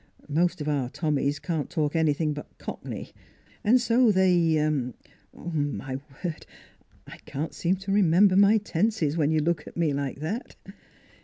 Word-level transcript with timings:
Most 0.29 0.61
of 0.61 0.67
our 0.67 0.89
Tommies 0.89 1.37
can't 1.37 1.69
talk 1.69 1.95
anything 1.95 2.33
but 2.33 2.47
cockney, 2.57 3.13
and 3.63 3.79
so 3.79 4.11
they 4.11 4.55
they 4.55 4.67
My 5.39 5.99
word! 6.23 6.47
I 7.05 7.17
can't 7.27 7.53
seem 7.53 7.75
to 7.75 7.91
re 7.91 8.01
member 8.01 8.35
my 8.35 8.57
tenses 8.57 9.15
when 9.15 9.29
you 9.29 9.41
look 9.41 9.67
at 9.67 9.77
me 9.77 9.93
like 9.93 10.19
that!" 10.19 10.55